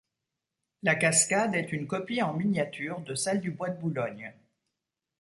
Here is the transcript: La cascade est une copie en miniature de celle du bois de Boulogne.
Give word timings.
La 0.81 0.95
cascade 0.95 1.53
est 1.53 1.71
une 1.71 1.85
copie 1.85 2.23
en 2.23 2.33
miniature 2.33 3.01
de 3.01 3.13
celle 3.13 3.39
du 3.39 3.51
bois 3.51 3.69
de 3.69 3.79
Boulogne. 3.79 4.33